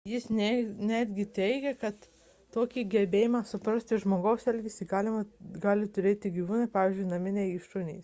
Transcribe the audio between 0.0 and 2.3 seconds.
jis netgi teigia kad